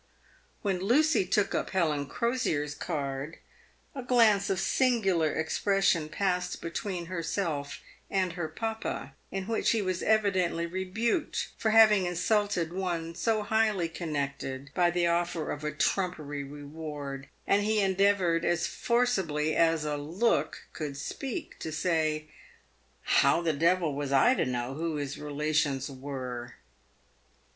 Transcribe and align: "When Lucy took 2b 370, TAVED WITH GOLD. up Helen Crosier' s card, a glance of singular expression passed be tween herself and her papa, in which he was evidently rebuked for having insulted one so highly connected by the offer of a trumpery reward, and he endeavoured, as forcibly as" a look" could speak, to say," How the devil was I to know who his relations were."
"When 0.63 0.79
Lucy 0.79 1.27
took 1.27 1.51
2b 1.51 1.67
370, 1.67 1.67
TAVED 1.67 1.67
WITH 1.67 1.69
GOLD. 1.69 1.69
up 1.69 1.69
Helen 2.25 2.31
Crosier' 2.33 2.63
s 2.63 2.73
card, 2.73 3.37
a 3.93 4.01
glance 4.01 4.49
of 4.49 4.59
singular 4.59 5.31
expression 5.31 6.09
passed 6.09 6.59
be 6.59 6.71
tween 6.71 7.05
herself 7.05 7.81
and 8.09 8.33
her 8.33 8.47
papa, 8.47 9.13
in 9.29 9.45
which 9.47 9.69
he 9.69 9.81
was 9.83 10.01
evidently 10.01 10.65
rebuked 10.65 11.49
for 11.55 11.69
having 11.69 12.07
insulted 12.07 12.73
one 12.73 13.13
so 13.13 13.43
highly 13.43 13.87
connected 13.87 14.71
by 14.73 14.89
the 14.89 15.05
offer 15.05 15.51
of 15.51 15.63
a 15.63 15.71
trumpery 15.71 16.43
reward, 16.43 17.27
and 17.45 17.61
he 17.61 17.79
endeavoured, 17.79 18.43
as 18.43 18.65
forcibly 18.65 19.55
as" 19.55 19.85
a 19.85 19.97
look" 19.97 20.63
could 20.73 20.97
speak, 20.97 21.59
to 21.59 21.71
say," 21.71 22.27
How 23.21 23.39
the 23.43 23.53
devil 23.53 23.93
was 23.93 24.11
I 24.11 24.33
to 24.33 24.45
know 24.45 24.73
who 24.73 24.95
his 24.95 25.19
relations 25.19 25.91
were." 25.91 26.55